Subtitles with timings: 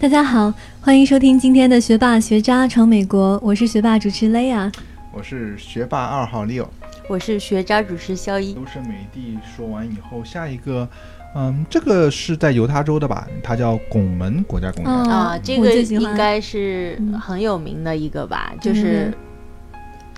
[0.00, 0.50] 大家好，
[0.80, 4.72] 欢迎收听今天的学霸学渣闯美国，我是学霸主持 Lea，。
[5.12, 6.66] 我是学霸二号 Leo，
[7.06, 8.54] 我是学渣主持肖一。
[8.54, 10.88] 都是美地说完以后，下一个，
[11.36, 13.28] 嗯，这个是在犹他州的吧？
[13.42, 14.90] 它叫拱门国家公园。
[14.90, 19.14] 哦啊，这个应该是嗯很有名的一个吧，就对是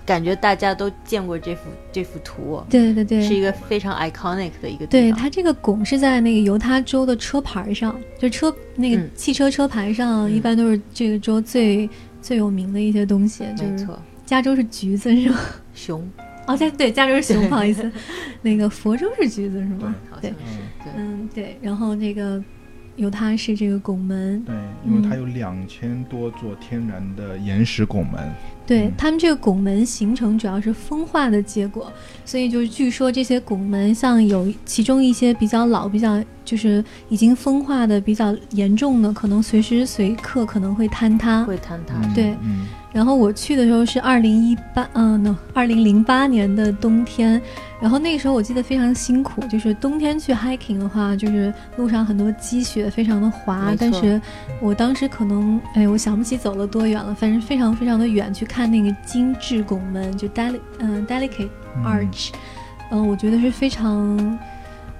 [0.05, 5.11] 感觉大家都见过这幅这幅图，对对对，是一个非常 iconic 的一个地对。
[5.13, 11.89] 它这个拱是在那个犹他州的车牌上，就车那个嗯汽车车牌上，嗯一般都是这个州最
[12.21, 13.43] 最有名的一些东西。
[13.59, 15.39] 没错，加州是橘子是吗？
[15.73, 16.09] 熊
[16.47, 17.89] 哦，加对加州是熊， 不好意思，
[18.41, 19.95] 那个佛州是橘子是吗？
[20.09, 20.35] 对好像，是
[20.83, 20.93] 对。
[20.97, 22.43] 嗯对，然后那个
[22.95, 28.21] 犹他是这个拱门，对，因为它有两千多座天然的岩石拱门。
[28.65, 28.93] 对嗯。
[28.97, 31.91] 他们这个拱门形成主要是风化的结果，
[32.23, 41.43] 所以就是据说这些拱门像有其中一些比较老、比较就是已经风化的比较严重的，可能随时随刻可能会坍塌。
[41.43, 42.35] 会坍塌，嗯对。
[42.41, 47.41] 嗯，然后我去的时候是二零一八，嗯，no，二零零八年的冬天，
[47.83, 54.21] 然后那个时候我记得非常辛苦，就是冬天去 hiking 的话，就是路上很多积雪，非常的滑但是
[54.61, 61.83] 我当时可能，哎，我想不起走了多远了，反正非常非常的远，去看那个精致拱门，就 deli，嗯、delicate 嗯。
[61.83, 62.29] Arch，
[62.89, 64.39] 嗯、我觉得是非常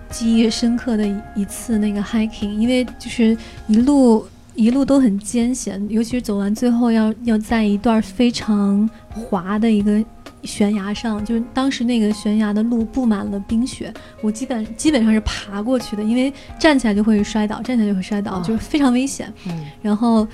[0.10, 10.04] 记忆深刻的一一次那个 hiking，因为就是一路一路都很艰险，尤其是走完最后要要在一段非常滑的一个
[10.44, 19.32] 悬崖上，就是当时那个悬崖的路布满了冰雪，我基本基本上是爬过去的，因为站起来就会摔倒，站起来就会摔倒，啊就是非常危险。
[19.48, 20.28] 嗯，然后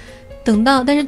[0.44, 1.08] 等到，但是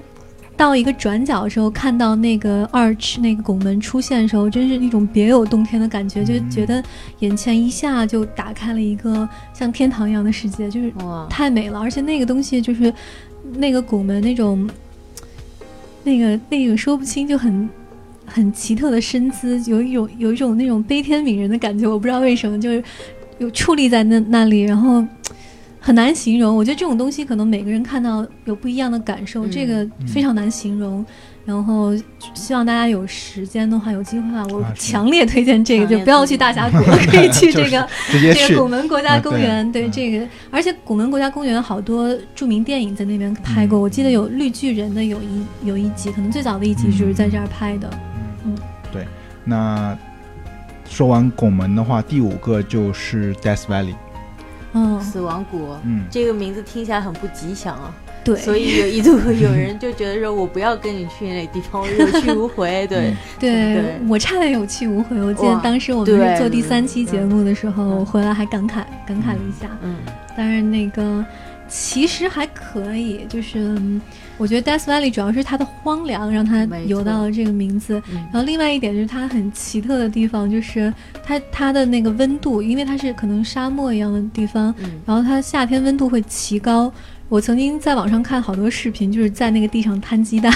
[0.56, 6.84] 到一个转角的时候，看到那个 arch 那个拱门出现的时候，真是一种别有洞天的感觉，就觉得
[7.20, 11.80] 眼前一下就打开了一个像天堂一样的世界，就是哇，太美了。
[11.80, 12.94] 而且那个东西就是
[13.56, 14.70] 那个拱门那种，
[16.04, 17.68] 那个那个说不清就很。
[18.32, 22.82] 很奇特的身姿，有一种有一种那种悲天悯人的感觉，我不知道为什么，就是
[23.40, 25.06] 有矗立在那那里，然后
[25.80, 26.56] 很难形容。
[26.56, 31.06] 我觉得这种东西可能每个人看到有不一样的感受，嗯这个非常难形容。
[31.44, 31.92] 然后
[32.36, 39.66] 希望大家有时间的话，有机会的话，我强烈推荐这个，就不要去大峡谷了， 可以去这个去这个拱门国家公园。
[39.66, 47.90] 啊对这个，而且拱门国家公园好多著名电影在那边拍过，嗯我记得有绿巨人的有一有一集，可能最早的一集就是在这儿拍的。
[49.44, 49.98] 那
[50.90, 53.96] 说完拱门的话，第五个就是 Death Valley。
[54.74, 57.94] 嗯，死亡谷，嗯，这个名字听起来很不吉祥啊，
[58.24, 62.88] 对，所以有一度有人就觉得说我不要跟你去那地方，我有去无回。
[62.88, 63.10] 对。
[63.10, 64.00] 嗯，对对。
[64.08, 65.22] 我差点有去无回。
[65.22, 69.68] 我记得当时我们是做第三期节目的时候，回来还感慨感慨了一下。
[69.82, 69.98] 嗯，
[70.38, 71.26] 但是，那个
[71.68, 74.02] 其实还可以，就是嗯
[74.42, 78.02] 我觉得 Death Valley 主要是它的荒凉让它有到了这个名字。
[78.12, 80.92] 嗯然后另外一点就是它很奇特的地方，就是
[81.24, 86.92] 它它的那个温度，因为它是可能沙漠一样的地方，嗯，然后它夏天温度会奇高。
[87.30, 90.52] 我曾经在网上看好多视频，就是在那个地上摊鸡蛋，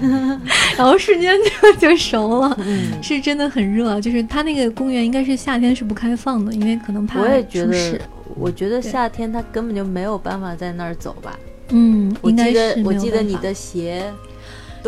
[0.78, 2.56] 然后瞬间就就熟了。
[2.60, 8.00] 嗯，是真的很热，就是它那个公园应该是夏天是不开放的，因为可能怕我也觉得，
[8.34, 11.38] 我觉得夏天它根本就没有办法在那儿走吧。
[11.70, 14.12] 嗯，我记得我记得你的鞋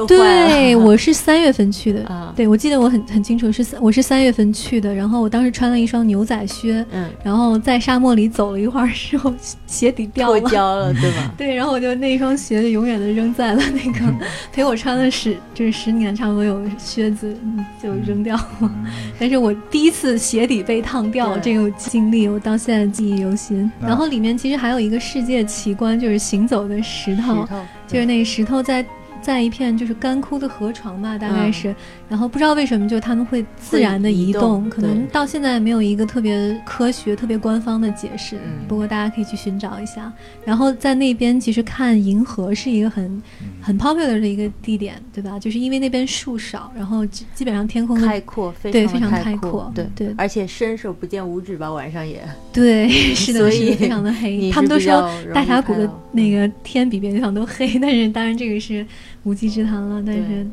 [0.07, 0.17] 都。
[0.17, 2.05] 对， 我是三月份去的。
[2.05, 9.33] 啊，对，我记得我很很清楚，是三我是三月份去的，然后我当时穿了一双牛仔靴，嗯，然后在沙漠里走了一会儿之后，
[9.67, 10.51] 鞋底掉脱了。
[10.51, 11.33] 胶了，对吧？
[11.37, 14.15] 对，然后我就那一双鞋就永远的扔在了那个
[14.53, 18.49] 陪我穿了十就是十年差不多有靴子，嗯就扔掉了。
[18.63, 18.87] 嗯
[19.19, 23.71] 但是我第一次鞋底被烫掉对这个经历，我到现在记忆犹新。
[23.81, 28.85] 然后里面其实还有一个世界奇观，就是行走的石头，石头就是那个石头在
[29.21, 31.75] 在一片就是干枯的河床吧，大概是，
[32.09, 40.13] 然后不知道为什么就他们会自然的移动可能到现在没有一个特别科学、特别官方的解释，嗯不过大家可以去寻找一下。
[40.45, 43.05] 然后在那边其实看银河是一个很
[43.41, 45.39] 嗯很 popular 的一个地点，对吧？
[45.39, 49.87] 就是因为那边树少，然后基基本上天空开阔，非对非常开阔，对。
[49.95, 52.23] 对而且伸手不见五指吧，晚上也。
[52.53, 54.51] 对， 是的，所以是的，非常的黑。
[54.51, 58.87] 他们都说大峡谷的那个天比别的地方都黑，但是当然这个是
[59.25, 60.47] 无稽之谈了，但是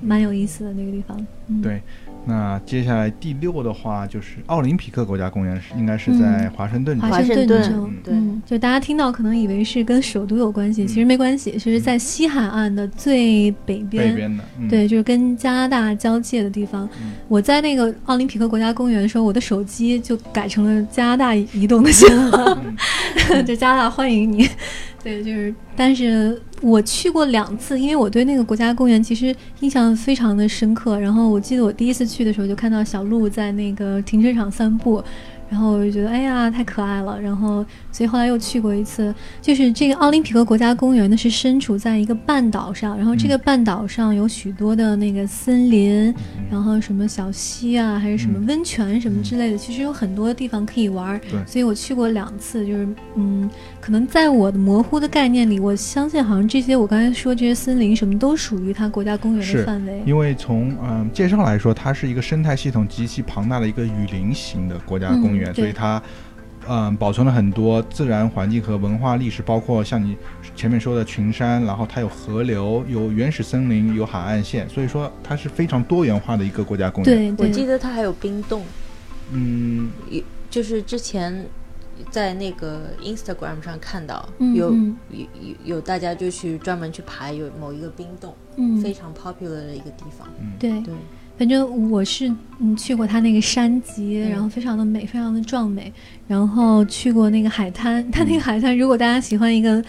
[0.00, 1.26] 蛮有意思的那个地方。
[1.46, 1.82] 嗯、对，
[2.26, 7.06] 那接下来第六的话就是奥林匹克国家公园，是应该是在华盛顿州。
[7.06, 14.08] 华盛顿州，对嗯，就大家听到可能以为是跟首都有关系，其实没关系，其实在西海岸的最北边。
[14.08, 16.88] 北边的，嗯、对，就是跟加拿大交界的地方。
[17.02, 22.58] 嗯我在那个奥林匹克国家公园的时候，我的手机就改成了加拿大移动的信号，
[23.46, 24.48] 就加拿大欢迎你。
[25.04, 30.98] 对，就是，但是我去过两次，因为我对那个国家公园其实印象非常的深刻。
[30.98, 35.04] 然后我记得我第一次去的时候，就看到小鹿在那个停车场散步，
[35.54, 37.20] 然后我就觉得哎呀太可爱了。
[37.20, 46.12] 然后所以后来又去过一次，就是这个奥林匹克国家公园呢是身处在一个半岛上，然后这个半岛上有许多的那个森林，
[46.50, 53.48] 然后什么小溪啊，还是什么嗯温泉什么之类的，其实有很多地方可以玩所以我去过两次，就是嗯，
[53.80, 60.02] 可能在我的模糊的概念里，我相信好像这些我刚才说这些森林什么都属于它国家公园的范围。
[60.04, 65.64] 因为从嗯、介绍来说，它是一个生态系统极其庞大的一个雨林型的国家公园，嗯对。
[65.64, 66.02] 所以它
[66.66, 70.16] 嗯、保存了很多自然环境和文化历史，包括像你
[70.56, 77.14] 前面说的群山，然后它有河流、有原始森林、有海岸线，所以说它是非常多元化的一个国家公园。
[77.14, 78.64] 对对，我记得它还有冰洞，
[79.30, 79.90] 嗯，
[80.48, 81.44] 就是之前
[82.10, 85.26] 在那个 Instagram 上看到有、有有
[85.64, 90.26] 有大家就去专门去爬有某一个冰洞，嗯，非常 popular 的一个地方。
[90.58, 90.94] 对，对，
[91.36, 94.30] 反正我是嗯去过它那个山脊，嗯。
[94.30, 95.92] 然后非常的美，非常的壮美。
[96.28, 99.82] 然后去过那个海滩， 它那个海滩，如果大家喜欢一个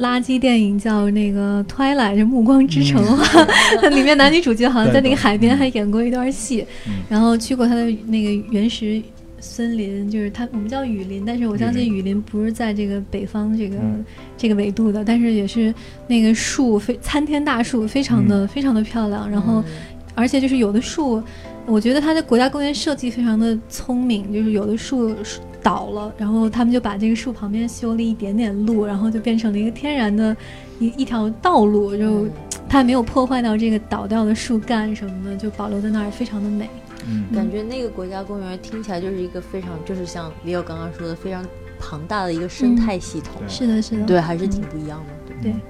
[0.00, 3.46] 垃圾电影叫那个《Twilight》就《暮光之城》的话，
[3.80, 6.66] 它里面男女主角好像在那个海边还演过一段戏。
[6.86, 6.94] 嗯。
[7.08, 9.00] 然后去过它的那个原始
[9.38, 14.04] 森林，就是它我们叫雨林，但是我相信雨林不是在这个北方这个、嗯。
[14.36, 15.72] 这个纬度的，但是也是
[16.08, 19.30] 那个树非参天大树，非常的、非常的漂亮。
[19.30, 19.64] 然后嗯
[20.14, 21.22] 而且就是有的树，
[21.66, 25.14] 我觉得它的国家公园设计非常的聪明，就是有的树
[25.62, 30.36] 倒了，然后他们就把这个树旁边修了一点点路，然后就变成了一个天然的
[30.78, 32.30] 一一条道路，就嗯。
[32.68, 36.70] 它没有破坏到这个倒掉的树干什么的，就保留在那儿，非常的美。
[37.06, 37.26] 嗯。
[37.34, 41.44] 感觉那个国家公园听起来就是一个非常，就是像 Leo 刚刚说的非常
[41.78, 43.32] 庞大的一个生态系统。
[43.40, 43.46] 对。
[43.46, 45.34] 是的，是的，对，还是挺不一样的。
[45.42, 45.60] 对，对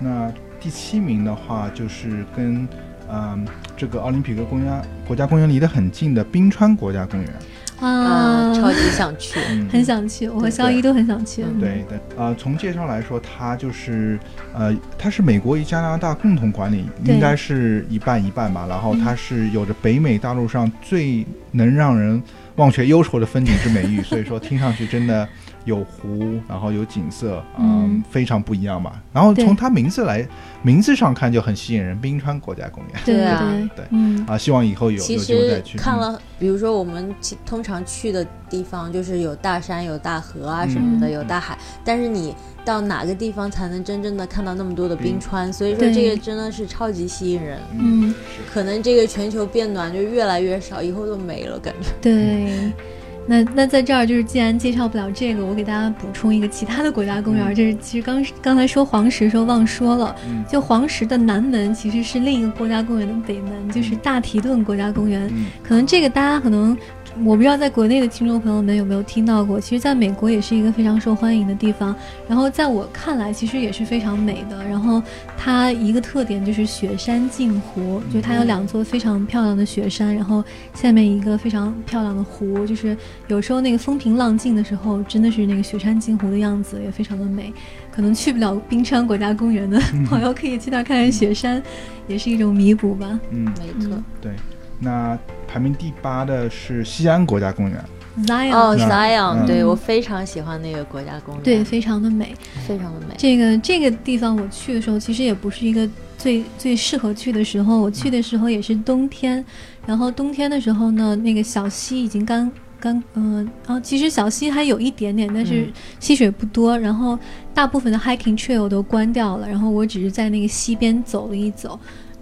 [0.00, 2.66] 那第七名的话，就是跟
[3.10, 7.30] 嗯、这个奥林匹克公园国家公园离得很近的冰川国家公园。
[7.78, 9.38] 啊啊，超级想去。
[9.50, 11.42] 嗯，很想去，我和肖一都很想去。
[11.42, 14.18] 嗯对对，呃，从介绍来说，它就是
[14.54, 18.64] 呃，它是美国与加拿大共同管理，应该是一半一半吧。
[18.66, 22.22] 然后嗯它是有着北美大陆上最能让人
[22.54, 25.28] 忘却忧愁的风景之美誉，所以说听上去真的
[25.66, 29.02] 有湖，然后有景色，嗯，嗯非常不一样吧。
[29.12, 30.26] 然后从它名字来，
[30.62, 35.76] 名字上看就很吸引人，冰川国家公园对对啊对对嗯啊，希望以后有其有机会再实去。
[35.76, 37.14] 嗯看了，比如说我们
[37.44, 41.58] 通常去的地方，就是有大山、有大河啊什么的，嗯有大海。
[41.84, 42.34] 但是你
[42.64, 45.52] 到哪个地方才能真正的看到那么多的冰川？
[45.52, 47.58] 所以说这个真的是超级吸引人。
[47.76, 48.14] 嗯，
[48.52, 51.88] 可能这个全球变暖就越来越少，以后都没了，感觉。
[52.00, 52.72] 对。
[53.26, 57.44] 那那在这儿就是，既然介绍不了这个，我给大家补充一个其他的国家公园。
[57.46, 65.26] 嗯这是其实刚刚才说黄石的时候忘说了，嗯就黄石的南门其实是另一个国家公园的北门，就是大提顿国家公园。
[65.34, 66.76] 嗯可能这个大家可能
[67.24, 71.94] 我不知道在国内的听众朋友们有没有听到过，其实在美国也是一个非常受欢迎的地方。
[72.28, 74.62] 然后在我看来，其实也是非常美的。
[74.64, 75.02] 然后
[75.36, 82.96] 它一个特点就是雪山镜湖，就是它有两座非常漂亮的雪山，然后下面一个非常漂亮的湖，就是
[83.28, 87.52] 有时候那个风平浪静的时候，真的是那个雪山镜湖的样子，也非常的美。
[87.90, 91.62] 可能去不了冰川国家公园的 朋友，可以去那儿看看雪山，
[92.06, 93.18] 也是一种弥补吧。
[93.30, 93.96] 嗯，没错。
[94.20, 94.32] 对。
[94.78, 97.84] 那排名第八的是西安国家公园。
[98.24, 102.34] Zion，、哦，Zion，、嗯对我非常喜欢那个国家公园，对，，非常的美。
[102.66, 103.14] 非常的美。
[103.18, 107.78] 这个这个地方我去的时候，其实也不是一个最最适合去的时候。
[107.78, 109.44] 我去的时候也是冬天，
[109.84, 116.78] 然后冬天的时候呢，那个小溪已经干干，嗯、啊，其实小溪还有一点点，但是嗯溪水不多。
[116.78, 117.18] 然后
[117.52, 121.78] 大部分的 hiking trail 都关掉了，然后我只是在那个溪边走了一走，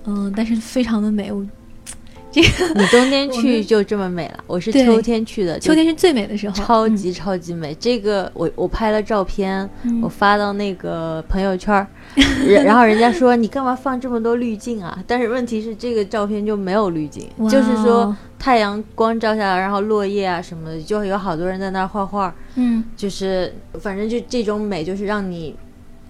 [0.07, 1.31] 嗯、但是非常的美。
[1.31, 1.47] 我
[2.41, 7.75] 你冬天去就这么美了，我是秋天去的，秋天是最美的时候，超级超级美。
[7.79, 11.87] 这个我我拍了照片，嗯，我发到那个朋友圈
[12.65, 15.03] 然后人家说你干嘛放这么多滤镜啊？
[15.07, 25.55] 但是问题是这个照片就没有滤镜，就是说太阳光照下来，然后落叶啊什么的，就有好多人在那儿画画，嗯，就是反正就这种美，就是让你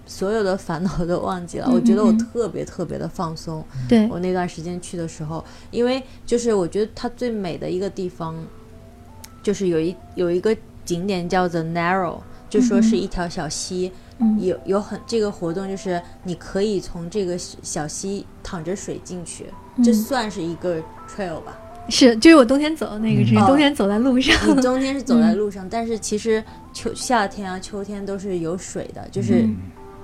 [0.05, 1.67] 所有的烦恼都忘记了。
[1.69, 3.65] 嗯我觉得我特别特别的放松。
[3.89, 8.35] 对，我那段时间去的时候，因为就是我觉得它最美的一个地方，
[9.43, 12.19] 就是有一有一个景点叫 The Narrow，
[12.49, 14.39] 就说是一条小溪，嗯。
[14.39, 19.45] 有有很这个活动就是你可以从这个小溪淌着水进去，
[19.83, 20.77] 这嗯算是一个
[21.09, 21.57] trail 吧。
[21.87, 25.37] 是就是我冬天走的那个，只是哦冬天走在路上，你冬天是走在嗯。
[25.37, 26.43] 路上，但是其实
[26.73, 29.55] 秋夏天啊秋天都是有水的，就是嗯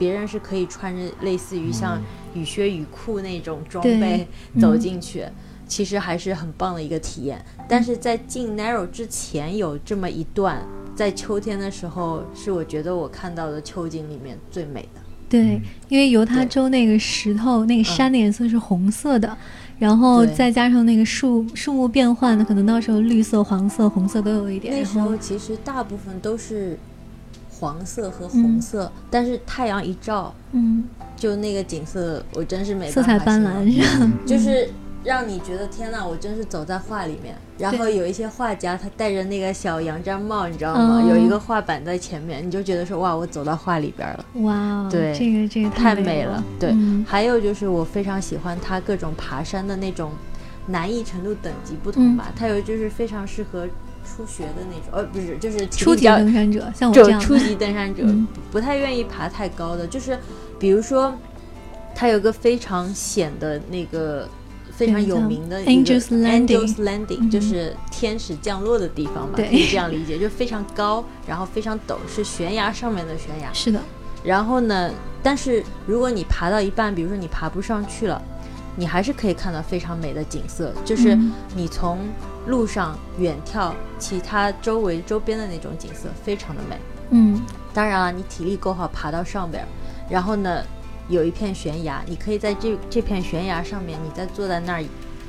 [0.01, 2.01] 别人是可以穿着类似于像
[2.34, 5.24] 雨靴、雨裤那种装备嗯走进去，
[5.67, 7.39] 其实还是很棒的一个体验。
[7.70, 10.65] 但是在进 Narrow 之前有这么一段，
[10.96, 15.01] 在秋天的时候，是我觉得我看到的秋景里面最美的。
[15.29, 19.38] 对，因为犹他州那个石头、那个山的颜色是红色的，
[19.77, 24.74] 然后再加上那个树树木变换的，可能到时候绿色、黄色、红色都有一点。
[24.74, 26.77] 那时候其实大部分都是
[27.62, 30.84] 黄色和红色，但是太阳一照，嗯，
[31.15, 34.27] 就那个景色，我真是没色彩办法形容斑斓是？
[34.27, 34.68] 就是
[35.03, 37.36] 让你觉得天呐，我真是走在画里面。
[37.60, 41.00] 然后有一些画家，他戴着那个小洋毡帽，你知道吗？
[41.03, 46.44] 嗯有一个画板在前面，你就觉得说哇，我走到画里边了，哇哦，对这个这个太美了。
[46.60, 50.12] 对，嗯还有就是我非常喜欢他各种爬山的那种
[50.65, 52.32] 难易程度等级不同吧。
[52.36, 53.68] 他有就是非常适合
[54.03, 58.27] 初学的那种，呃，不是，就是初级登山者，像我这样，初级登山者嗯。
[58.51, 60.17] 不太愿意爬太高的，就是
[60.60, 61.17] 比如说，
[61.96, 64.27] 它有个非常险的那个
[64.72, 67.29] 非常有名的 Angel's Landing Angel's Landing，嗯。
[67.29, 69.48] 就是天使降落的地方吧，对。
[69.48, 73.50] 可以这样理解，就非常高，然后非常陡，是悬崖上面的悬崖。
[73.53, 73.79] 是的，
[74.24, 74.91] 然后呢，
[75.24, 78.22] 但是如果你爬到一半，比如说你爬不上去了，
[78.75, 82.00] 你还是可以看到非常美的景色，就是嗯你从
[82.48, 86.75] 路上远眺其他周围周边的那种景色，非常的美。
[87.12, 87.42] 嗯
[87.74, 89.66] 当然了，你体力够好，爬到上边，
[90.10, 90.63] 然后呢，
[91.08, 94.84] 有一片悬崖，你可以在这这片悬崖上面，你再坐在那儿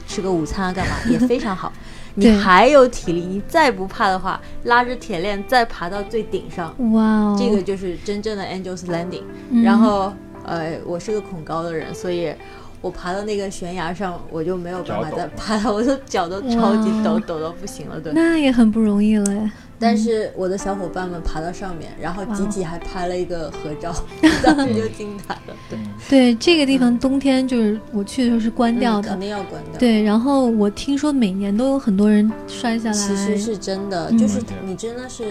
[0.06, 1.72] 吃个午餐啊，干嘛 也非常好。
[2.14, 9.22] 你还有体力，你再不怕的话，拉着铁链再爬到最顶上，哇哦，这个就是真正的 Angel's Landing。
[9.50, 10.12] 嗯然后，
[10.44, 12.34] 呃，我是个恐高的人，所以
[12.82, 18.12] 我爬到那个悬崖上，我就没有办法再爬了，我的脚都超级抖，抖到不行了，对。
[18.12, 19.50] 那也很不容易了。
[19.78, 25.56] 但是我的小伙伴们爬到上面，然后集体还拍了一个合照， 嗯当时就惊呆了。
[25.70, 30.02] 对，对，这个地方冬天就是我去的时候是关掉的嗯肯，定要关掉。，对。
[30.02, 35.24] 然后我听说每年都有很多人摔下来，其实是真的，嗯就是你真的是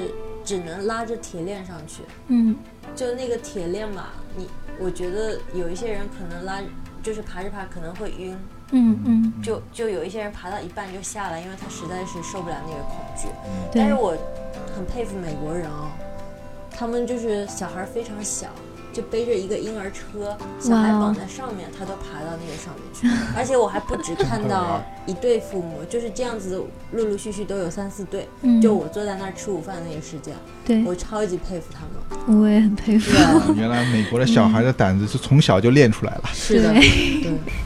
[0.44, 2.56] 只能拉着铁链上去，嗯
[2.94, 4.48] 就那个铁链嘛，你
[4.80, 6.60] 我觉得有一些人可能拉，
[7.04, 8.38] 就是爬着爬可能会晕，
[8.72, 13.28] 嗯嗯，就就有一些人爬到一半就下来，因为他实在是受不了那个恐惧。
[13.74, 14.16] 但是我
[14.76, 15.90] 很佩服美国人哦，
[16.70, 18.48] 他们就是小孩非常小，
[18.92, 23.08] 就背着一个婴儿车，小孩绑在上面，他都爬到那个上面去。
[23.36, 28.28] 而且我还不止看到一对父母，就是这样子，陆陆续续都有三四对。
[28.42, 32.40] 嗯就我坐在那儿吃午饭那个时间，对，我超级佩服他们。
[32.42, 33.16] 我也很佩服。
[33.18, 36.24] 啊原来美国的小孩的胆子是从小就练出来了。
[36.34, 36.74] 是的，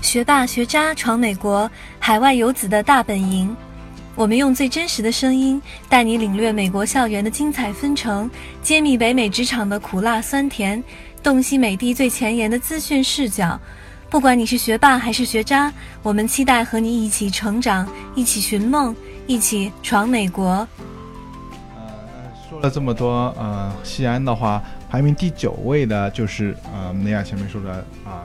[0.01, 3.55] 学霸学渣闯美国，海外游子的大本营。
[4.15, 10.81] 我们用最真实的声音，带你领略美国校园的精彩纷呈，揭秘北美职场的苦辣酸甜，
[11.25, 13.59] 洞悉美的最前沿的资讯视角。
[14.11, 20.67] 不管你是学霸还是学渣，我们期待和你一起成长，一起寻梦，一起闯美国。
[21.75, 21.87] 呃，
[22.47, 27.71] 说了这么多，呃，西安的话，排名第九位的就是呃，雷亚前面说的
[28.05, 28.21] 啊、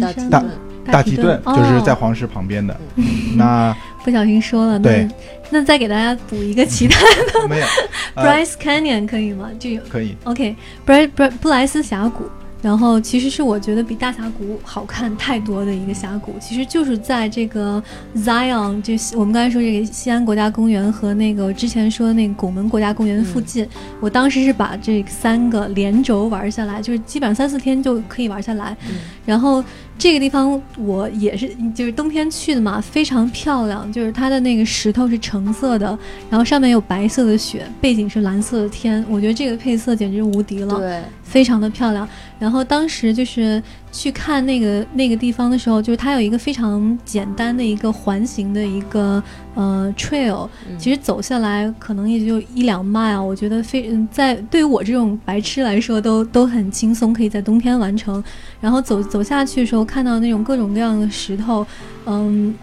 [0.00, 0.50] 大提顿
[0.84, 2.76] 大提顿，就是在哦黄石旁边的。
[3.36, 3.74] 那
[4.04, 5.08] 不小心说了，那对
[5.50, 6.98] 那再给大家补一个其他
[7.48, 7.66] 没有，
[8.14, 9.48] 呃，，Bryce Canyon 可以吗？
[9.58, 12.24] 就有可以，ok bry br 布莱斯峡谷，
[12.62, 17.82] 然后其实是我觉得比大峡谷好看太多的一个峡谷，其实就是在这个
[18.16, 23.68] Zion，就西我们刚才说这个西安国家公园和那个之前说的那个拱门国家公园附近，
[24.00, 28.76] 我当时是把这三个连轴玩下来，就是基本上三四天就可以玩下来。
[28.88, 28.94] 嗯。
[29.26, 29.62] 然后
[29.98, 35.96] 这个地方我也是，就是冬天去的嘛，非常漂亮，就是它的那个石头是橙色的，
[36.28, 40.76] 然后上面有白色的雪，背景是蓝色的天，我觉得这个配色简直无敌了。
[40.76, 42.08] 对，非常的漂亮。
[42.38, 49.22] 然后当时就是去看那个那个地方的时候，就是它有一个非常简单的一个环形的一个
[49.54, 58.24] 呃 trail，嗯其实走下来可能也就一两 mile，我觉得非嗯在对于我这种白痴来说都都很轻松，可以在冬天完成。
[58.60, 61.64] 然后走走下去的时候，看到那种各种各样的石头，
[62.06, 62.54] 嗯。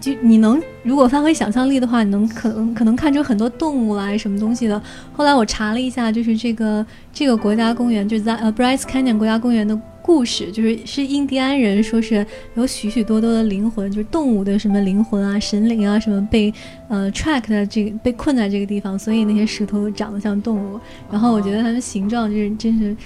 [0.00, 4.80] 就你能，如果发挥想象力的话，你能可能可能看出很多动物啦，什么东西的。
[5.12, 16.52] 后来我查了一下，就是这个这个国家公园，就在呃 Bryce Canyon 国家公园的故事，就是是印第安人说是有许许多多的灵魂，就是动物的什么灵魂啊、神灵啊什么被
[16.88, 20.80] 呃 track 在这个被困在这个地方，所以那些石头长得像动物。
[21.10, 22.96] 然后我觉得它们形状就是真是。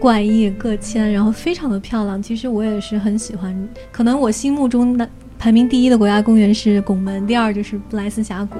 [0.00, 2.22] 怪异各千，然后非常的漂亮。
[2.22, 5.08] 其实我也是很喜欢，可能我心目中的
[5.38, 8.56] 排名第一的国家公园是拱门，第二就是布莱斯峡谷。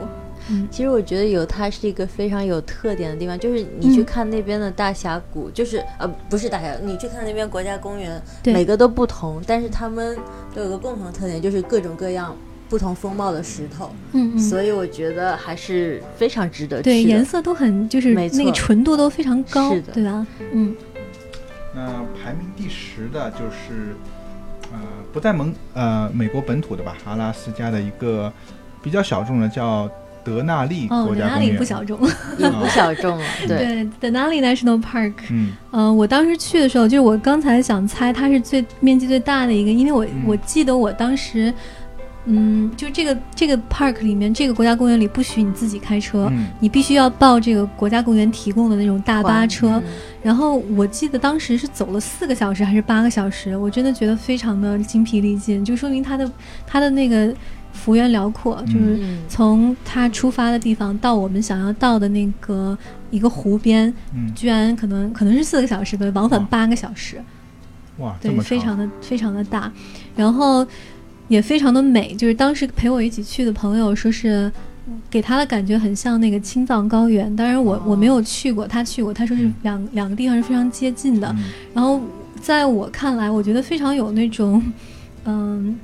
[0.48, 0.66] 嗯。
[0.70, 10.16] 其实我觉得有它是一个非常有特点的地方，就是你去嗯看那边的大峡谷，就是呃不是大峡谷，你去看那边国家公园，每个都不同，但是他们
[10.54, 12.34] 都有个共同特点，就是各种各样
[12.68, 17.10] 不同风貌的石头，嗯嗯，所以我觉得还是非常值得对去的。
[17.10, 19.92] 颜色都很就是那个纯度都非常高是，的。
[19.92, 20.26] 对吧？
[20.52, 20.76] 嗯。
[21.74, 24.17] 那排名第十的就是，呃，
[25.12, 28.32] 不在蒙呃美国本土的吧，阿拉斯加的一个
[28.82, 29.88] 比较小众的叫
[30.24, 31.30] 德纳利哦，国家公园。
[31.30, 31.98] 哪里不小众？
[32.38, 35.14] 也不小众了，对，对，Denali National Park。
[35.30, 41.52] 嗯嗯、我当时去的时候，就是我刚才想猜它是最面积最大的一个，因为我、嗯我记得我当时，
[42.28, 46.46] 嗯，就这个这个 park 里面，这个国家公园里不许你自己开车，嗯。
[46.60, 49.70] 你必须要报这个国家公园提供的那种大巴车。
[49.70, 49.82] 嗯。
[50.22, 56.30] 然后我记得当时是走了四个小时还是八个小时，我真的觉得非常的精疲力尽，就说明它的
[56.66, 57.34] 它的那个
[57.72, 59.18] 幅员辽阔，就是嗯。
[59.28, 62.76] 从它出发的地方到我们想要到的那个
[63.10, 67.22] 一个湖边，嗯，居然可能可能是四个小时吧，往返八个小时，
[67.98, 69.72] 哇，这对，非常的非常的大，
[70.16, 70.66] 然后
[71.28, 72.14] 也非常的美。
[72.14, 74.50] 就是当时陪我一起去的朋友说是。
[75.10, 81.28] 给他的感觉很像那个青藏高原，当然我、我没有去过，他去过，他说是嗯两两个地方是非常接近的。
[81.36, 81.44] 嗯
[81.74, 82.00] 然后
[82.40, 84.62] 在我看来，我觉得非常有那种，
[85.26, 85.78] 嗯，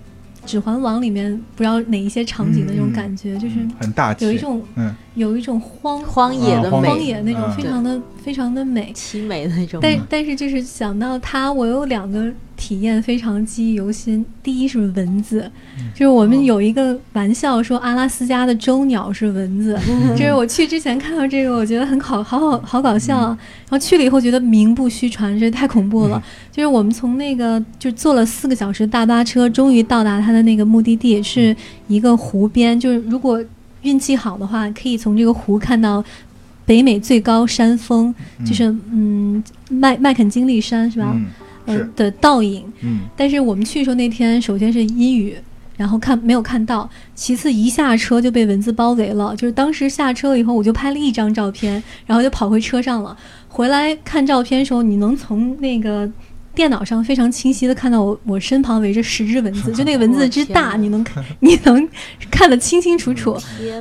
[0.49, 8.91] 《指环王》里面不知道哪一些场景的那种感觉，就是嗯很大气，有一种嗯有一种荒荒野的啊荒美，荒野那种嗯非常的、非常的美。
[8.95, 10.01] 凄美的那种但。
[10.09, 14.25] 但是就是想到他，我有两个体验非常记忆犹新。
[14.43, 15.51] 第一是蚊子，
[15.95, 19.79] 就是我们有一个玩笑说阿拉斯加的州鸟是蚊子，
[20.17, 23.37] 就是我去之前看到这个，我觉得很好，好好好搞笑啊。
[23.69, 26.23] 然后去了以后觉得名不虚传，这太恐怖了。
[26.53, 31.55] 就是我们从那个就坐了四个小时大巴车，终于到达它的那个目的地，是
[31.89, 32.79] 一个湖边。
[32.79, 33.43] 就是如果
[33.83, 36.05] 运气好的话，可以从这个湖看到
[36.65, 38.15] 北美最高山峰，
[38.47, 41.13] 就是嗯麦麦肯金利山是吧？
[41.15, 41.27] 嗯
[41.67, 42.65] 呃的倒影。
[42.81, 45.37] 嗯但是我们去的时候那天，首先是阴雨，
[45.77, 49.35] 然后看没有看到，其次一下车就被蚊子包围了。
[49.37, 53.17] 就是当时下车了以后，我就拍了一张照片，然后就跑回车上了。
[53.49, 56.11] 回来看照片的时候，你能从那个。
[56.55, 61.89] 电脑上非常清晰的看到我我身旁围着十只蚊子， 就那个蚊子之大，你能看 你能
[62.31, 63.37] 看得清清楚楚。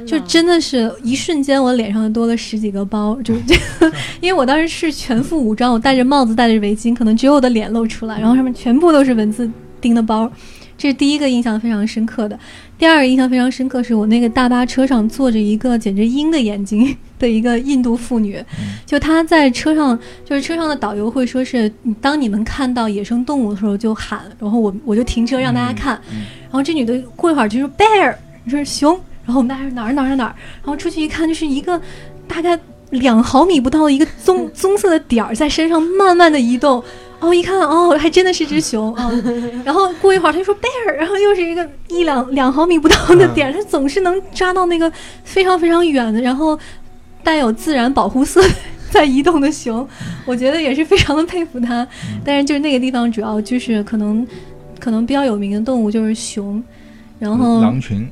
[0.05, 3.55] 就真的是一瞬间，我脸上多了十几个包，就 就
[4.21, 10.31] 因为我当时是全副武装，我戴着帽子，戴着围巾，可能只有我的脸露出来，然后上面全部都是蚊子叮的包，
[10.84, 12.38] 这是第一个印象非常深刻的。
[12.78, 18.43] 第二个印象非常深刻是我那个大巴车上坐着一个简直鹰的眼睛 的一个印度妇女，
[18.86, 28.13] 就她在车上，就是车上的导游会说是，当你们看到野生动物的时候就喊，然后我我就停车让大家看，嗯然后这女的过一会儿就说 bear，
[28.50, 28.91] 说是熊，
[29.26, 31.82] 然后我们大家说哪儿哪儿哪儿哪儿，然后出去一看就是一个
[32.28, 36.84] 大概两毫米不到的一个棕 棕色的点儿在身上慢慢的移动。
[37.23, 39.09] 哦，一看哦，还真的是只熊啊、
[39.63, 44.91] 然后过一会儿他就说 bear，然后又是一个一两两毫米不到的点儿，它总是能抓到那个
[45.23, 46.59] 非常非常远的，然后
[47.23, 48.43] 带有自然保护色
[48.91, 49.88] 在移动的熊，
[50.25, 51.88] 我觉得也是非常的佩服他。
[52.25, 54.27] 但是就是那个地方主要就是可能
[54.79, 56.62] 可能比较有名的动物就是熊，
[57.19, 58.07] 然后狼群，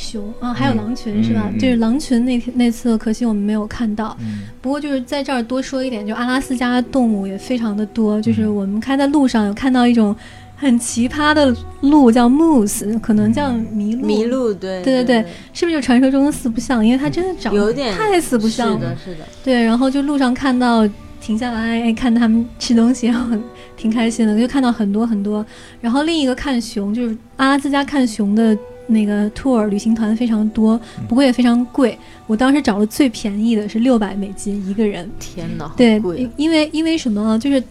[0.00, 1.50] 熊啊，还有嗯狼群是吧？
[1.58, 4.16] 就是狼群那天那次，可惜我们没有看到。
[4.20, 8.20] 嗯不过就是在这儿多说一点，就阿拉斯加动物也非常的多。
[8.20, 10.14] 就是嗯我们开在路上有看到一种
[10.56, 14.06] 很奇葩的鹿，叫 moose，可能叫麋鹿。
[14.06, 16.84] 麋，鹿，对对对对是不是就传说中的四不像？
[16.84, 18.78] 因为它真的长得有点太四不像了。
[18.78, 20.86] 是的，是的，对，然后就路上看到
[21.20, 23.34] 停下来哎看他们吃东西，然后
[23.76, 25.44] 挺开心的，就看到很多很多。
[25.80, 28.54] 然后另一个看熊，就是阿拉斯加看熊的
[28.90, 31.98] 那个 tour 旅行团非常多，不过也非常贵。
[32.26, 35.10] 我当时找了最便宜的是六百美金一个人。
[35.18, 36.00] 天哪，对
[36.36, 37.38] 因为因为什么呢？
[37.38, 37.62] 就是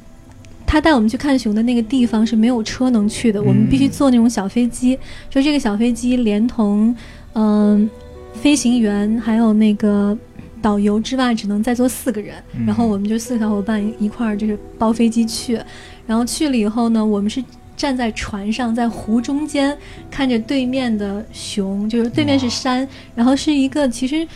[0.65, 4.97] 他带我们去看熊的那个地方是没有车能去的，我们必须嗯坐那种小飞机。
[5.29, 6.95] 说这个小飞机连同
[7.33, 7.89] 嗯、
[8.33, 10.17] 飞行员还有那个
[10.61, 12.35] 导游之外，只能再坐四个人。
[12.57, 15.59] 嗯然后我们就四个小伙伴一一块儿就是包飞机去，
[16.05, 17.43] 然后去了以后呢，我们是。
[17.79, 19.75] 站在船上，在湖中间
[20.11, 24.27] 看着对面的熊，就是对面是山，然后是一个其实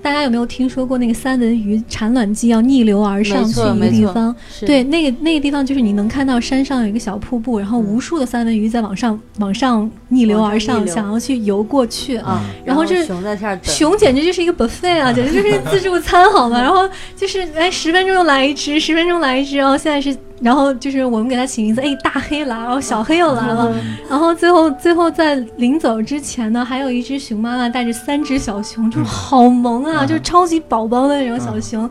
[0.00, 4.32] 大家有没有听说过那个三文鱼产卵季要逆流而上去一个地方？
[4.60, 12.18] 对，那个那个地方就是你能看到山上有一个小瀑布，然后无数的三文鱼在往上往上逆流而上，想要去游过去。
[12.18, 16.62] 啊，然后这熊在这儿等，熊简直就是一个 buffet 啊，简直就是自助餐好吗？
[16.62, 23.74] 然后就是哎，十分钟就来一只，十分钟来一只，然后现在是然后就是我们给它起名字，哎，大黑来，然后小黑又来了，
[24.08, 30.06] 然后最后最后在临走之前呢，还有一只熊妈妈带着三只小熊，就是好萌啊，嗯。
[30.06, 31.88] 就是超级宝宝的那种小熊，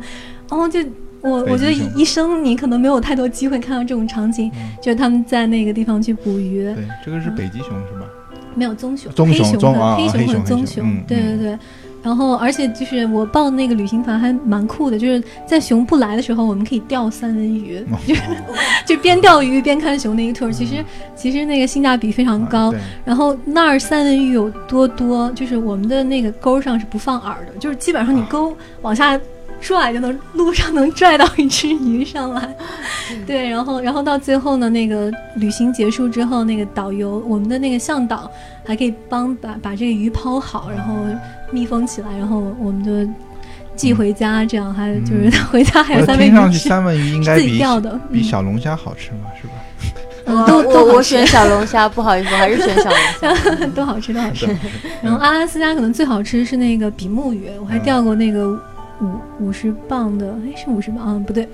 [0.49, 0.79] 然后就。
[1.21, 4.69] 我我觉得熊一生你可能没有太多机会看到这种场景，嗯。
[4.79, 8.05] 就是他们在那个地方去捕鱼，对，这个是北极熊是吧？
[8.53, 11.59] 没有棕熊，棕黑熊和熊棕啊黑熊和棕熊，对对对。
[12.05, 18.21] 然后，而且就是我报的那个旅行团还蛮酷的，就是在熊不来的时候，我们可以钓三文鱼，哦 就是
[18.85, 20.51] 就边钓鱼边看熊那一 tour。
[20.51, 22.71] 其实其实那个性价比非常高。
[22.71, 29.19] 啊然后那儿三文鱼有多多，就是我们的那个钩上是不放饵的，就是基本上你钩往下
[29.59, 32.55] 拽就能路上能拽到一只鱼上来。
[33.25, 38.29] 对，然后然后到最后呢，那个旅行结束之后，那个导游我们的那个向导
[38.65, 40.95] 还可以帮把把这个鱼抛好，然后
[41.51, 43.11] 密封起来，然后我们就
[43.75, 49.53] 寄回家，这样还就是嗯回家还有三文鱼吃，听上去三文鱼应该自己比钓的，嗯比小龙虾好吃嘛，是吧？
[50.47, 53.67] 都都我我选小龙虾，不好意思，我还是选小龙虾。
[53.75, 54.47] 都好吃，都好吃。
[55.03, 58.49] 然后阿拉斯加可能最好吃是那个比目鱼，我还嗯钓过那个
[59.01, 61.23] 五五十磅的，哎是五十磅啊？
[61.27, 61.47] 不对，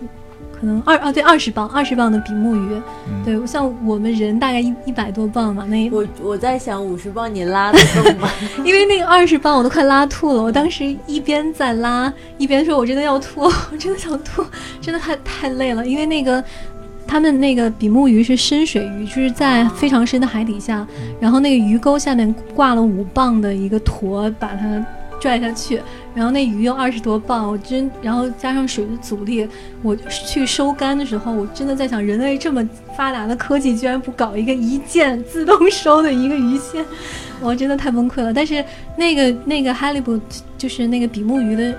[0.62, 2.70] 可能二啊对二十磅，二十磅的比目鱼。
[3.08, 8.30] 嗯对，像我们人大概一一百多磅嘛，那我我在想五十磅你拉得动吗？
[8.64, 14.46] 因为那个二十磅我都快拉吐了，我当时一边在拉，一边说我真的要吐， 我真的想吐，
[14.80, 16.42] 真的太太累了，因为那个。
[17.08, 20.88] 他们那个比目鱼是深水鱼，就是在非常深的海底下，
[21.20, 24.86] 然后那个鱼钩下面挂了五磅的一个坨，把它
[25.20, 25.82] 拽下去，
[26.14, 29.48] 然后那鱼又二十多磅，我真，然后加上水的阻力，
[29.82, 36.86] 我去收竿的时候，我真的在想，人类这么发达的科技，居然不搞一个一键自动收的一个鱼线，
[37.40, 38.34] 我真的太崩溃了。
[38.34, 38.64] 但是
[38.98, 40.20] 那个那个哈利波
[40.58, 41.74] 就是那个比目鱼的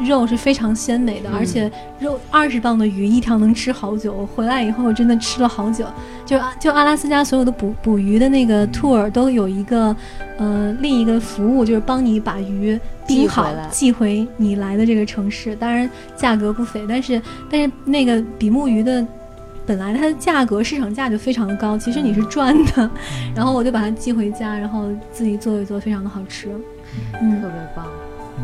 [0.00, 4.12] 肉是非常鲜美的，嗯而且肉二十磅的鱼一条能吃好久。
[4.12, 5.86] 我回来以后真的吃了好久。
[6.24, 9.94] 就就阿拉斯加所有的捕捕鱼的那个 tour 都有一个
[10.38, 15.54] 呃另一个服务，就是帮你把鱼冰好寄回寄回你来的这个城市。
[15.56, 19.06] 当然价格不菲，但是但是那个比目鱼的。
[19.68, 22.88] 本来它的价格市场价就非常的高，其实你是赚的，
[23.34, 26.48] 然后我就把它寄回家，然后自己做一做，非常的好吃。
[27.20, 27.84] 嗯特，别棒。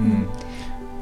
[0.01, 0.23] 嗯，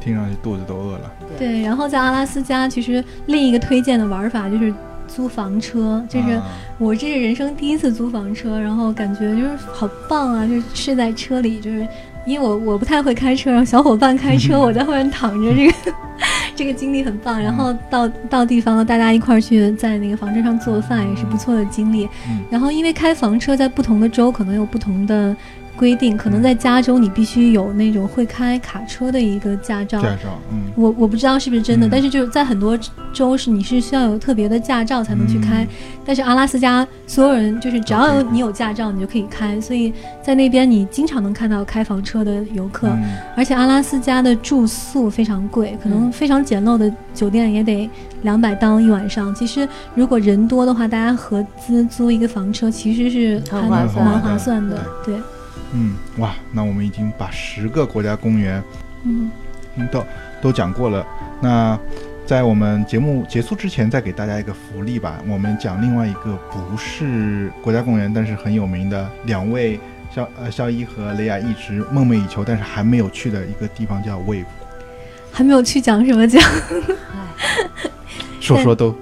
[0.00, 1.12] 听上去肚子都饿了。
[1.38, 1.62] 对。
[1.62, 4.72] 然后在阿拉斯加，其实另一个推荐的玩法就是
[5.06, 6.42] 租房车，就是啊
[6.78, 10.46] 我这是人生第一次租房车，然后感觉就是好棒啊！
[10.46, 11.86] 就是睡在车里，就是
[12.24, 15.74] 因为我我不太会开车，然后小伙伴开车， 我在后面躺着，这个
[16.56, 17.42] 这个经历很棒。
[17.42, 22.06] 然后到到地方了，大家一块儿去在那个房车上做饭，也是不错的经历。
[22.28, 25.36] 嗯然后因为开房车在不同的州可能有不同的
[25.80, 30.02] 规定，可能在加州你必须有那种会开卡车的一个驾照。
[30.02, 31.88] 驾照，嗯，我我不知道是不是真的，嗯。
[31.90, 32.78] 但是就是在很多
[33.14, 35.68] 州是你是需要有特别的驾照才能去开，嗯。
[36.04, 39.90] 但是阿拉斯加所有人就是只要有你有驾照你就可以开，所以
[40.22, 43.02] 在那边你经常能看到开房车的游客，嗯。
[43.34, 46.12] 而且阿拉斯加的住宿非常贵，可能嗯。
[46.12, 47.88] 非常简陋的酒店也得
[48.20, 49.34] 两百刀一晚上。
[49.34, 54.04] 其实如果人多的话，大家合资租一个房车其实是还蛮划算。
[54.04, 55.14] 蛮划算的，对，
[55.72, 58.62] 嗯，哇，那我们已经把十个国家公园
[59.04, 59.30] 嗯。
[59.76, 59.88] 嗯。
[59.88, 60.04] 都
[60.42, 61.06] 都讲过了。
[61.40, 61.78] 那
[62.26, 65.20] 在我们节目结束之前，再给大家一个福利吧。
[65.28, 69.80] 我们讲另外一个不是国家公园，但是很有名的两位
[70.14, 74.44] 肖呃肖一和雷亚一直梦寐以求，但是还没有去的一个地方叫 Wave。
[75.33, 76.42] 还没有去讲什么讲，
[78.40, 78.94] 说说都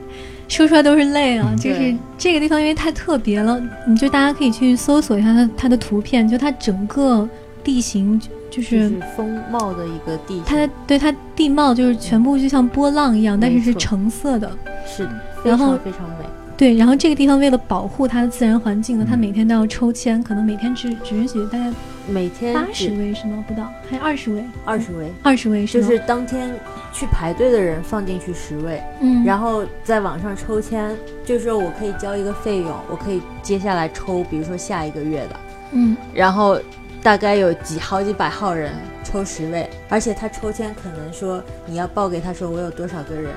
[0.49, 1.49] 说出来都是泪啊！
[1.53, 7.29] 嗯就是这个地方，因为太特别了，你就大家可以去搜索一下它它的图片，就它整个
[7.63, 14.51] 地形就就是是风貌的一个地形，它的对它地貌就是全部就像波浪一样，但是是橙色的。
[14.87, 15.11] 是的
[15.45, 16.25] 然后常非常美。
[16.57, 21.71] 对，然后这个地方为了保护它的自然环境呢，它嗯每天都要抽签，可能每天只只允许大概
[22.09, 23.45] 每天八十位是吗？
[23.47, 24.43] 不到，还二十位？
[24.65, 25.81] 二十位，二十位是？
[25.81, 26.51] 就是当天
[26.93, 35.37] 去排队的人放进去十位，嗯，然后在网上抽签，就是说我可以交一个费用，我可以接下来抽，比如说下一个月的，
[35.73, 36.59] 嗯然后
[37.03, 38.73] 大概有几好几百号人
[39.05, 43.35] 抽十位，而且他抽签可能说你要报给他说我有多少个人，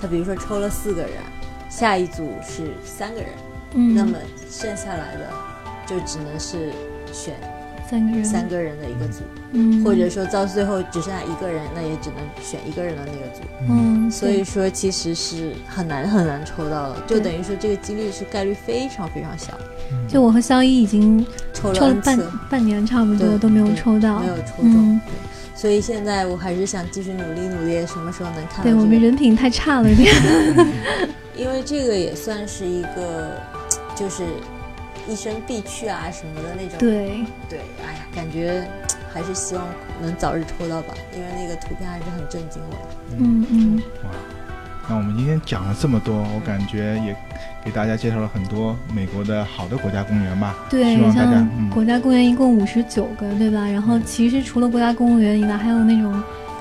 [0.00, 1.12] 他比如说抽了四个人，
[1.68, 3.28] 下一组是三个人，
[3.72, 4.12] 嗯，那么
[4.48, 5.28] 剩下来的
[5.84, 6.70] 就只能是
[7.12, 7.34] 选
[7.90, 13.42] 三个人，三个人的一个组，嗯，或者说到最后只剩下一个人，那也只能选一个人的那个组。
[13.68, 19.52] 嗯，所以说其实是很难很难抽到的，就等于说这个几率是概率非常非常小，
[20.08, 22.30] 就我和肖一已经抽了半次。
[22.50, 24.20] 半年差不多都没有抽到。
[24.20, 24.94] 没，有抽中。
[24.94, 25.00] 嗯。
[25.06, 25.12] 对。
[25.56, 29.00] 所以现在我还是想继续努力努力，什么时候能看到对我们？
[29.00, 30.12] 人品太差了一点。
[31.36, 33.40] 因为这个也算是一个，
[33.94, 34.24] 就是
[35.08, 36.78] 一生必去啊什么的那种。
[36.78, 38.62] 对，对，哎呀，感觉
[39.12, 39.64] 还是希望
[40.00, 43.16] 能早日抽到吧，因为那个图片还是很震惊我的。
[43.18, 44.10] 嗯嗯，哇，
[44.88, 47.16] 那我们今天讲了这么多，我感觉也
[47.64, 50.54] 给大家介绍了很多美国的好的国家公园吧。
[50.68, 53.66] 对希，望大家像嗯国家公园一共五十九个，对吧？
[53.66, 56.12] 然后其实除了国家公园以外，还有那种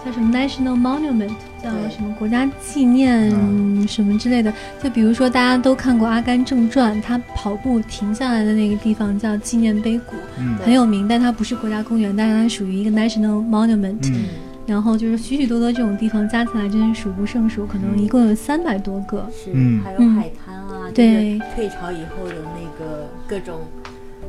[0.06, 4.54] 叫什么 national monument，叫什么国家纪念嗯什么之类的。
[4.82, 14.12] 就比如说大家都看过《阿甘正传》，他跑步停下来的那个地方叫纪念碑谷，嗯很有名，但它不是国家公园，但是它属于一个 national monument。
[14.14, 14.26] 嗯
[14.66, 19.30] 然后就是许许多多这种地方加起来真是数不胜数，可能一共有三百多个。
[19.30, 23.60] 是，嗯还有海滩啊，对就是退潮以后的那个各种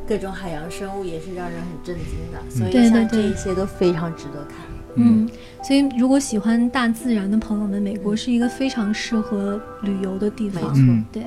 [0.05, 2.49] 各种海洋生物，也是让人很震惊的。
[2.49, 4.57] 所以像这一些都非常值得看。
[4.95, 5.29] 嗯，
[5.63, 10.61] 所以如果喜欢大自然的朋友们，美国是一个非常适合旅游的地方。
[10.63, 10.69] 没。
[10.69, 10.75] 错。
[10.77, 11.23] 嗯，对，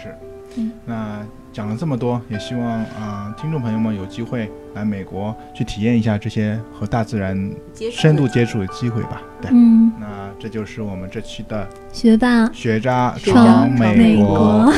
[0.00, 0.14] 是。
[0.56, 0.72] 嗯。
[0.84, 1.20] 那
[1.52, 7.36] 讲了这么多，也希望啊、听众朋友们有机会来美国去体验一下这些和大自然
[7.74, 9.20] 接触深度接触的机会吧。
[9.40, 14.72] 对，嗯，那这就是我们这期的学霸学渣学闯渣美国。